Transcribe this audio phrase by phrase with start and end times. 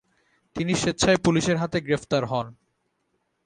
[0.55, 2.47] তিনি স্বেচ্ছায় পুলিশের হাতে গ্রেফতার হন।